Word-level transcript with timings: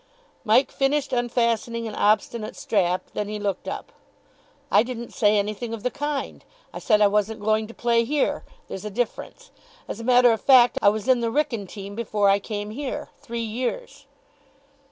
Mike 0.43 0.71
finished 0.71 1.13
unfastening 1.13 1.87
an 1.87 1.93
obstinate 1.93 2.55
strap. 2.55 3.11
Then 3.13 3.27
he 3.27 3.37
looked 3.37 3.67
up. 3.67 3.91
"I 4.71 4.81
didn't 4.81 5.13
say 5.13 5.37
anything 5.37 5.75
of 5.75 5.83
the 5.83 5.91
kind. 5.91 6.43
I 6.73 6.79
said 6.79 7.01
I 7.01 7.07
wasn't 7.07 7.39
going 7.39 7.67
to 7.67 7.73
play 7.75 8.03
here. 8.03 8.43
There's 8.67 8.83
a 8.83 8.89
difference. 8.89 9.51
As 9.87 9.99
a 9.99 10.03
matter 10.03 10.31
of 10.31 10.41
fact, 10.41 10.79
I 10.81 10.89
was 10.89 11.07
in 11.07 11.19
the 11.19 11.29
Wrykyn 11.29 11.67
team 11.69 11.93
before 11.93 12.29
I 12.29 12.39
came 12.39 12.71
here. 12.71 13.09
Three 13.21 13.43
years." 13.43 14.07